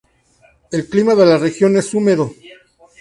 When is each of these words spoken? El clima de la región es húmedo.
El 0.71 0.89
clima 0.89 1.13
de 1.13 1.27
la 1.27 1.37
región 1.37 1.77
es 1.77 1.93
húmedo. 1.93 2.33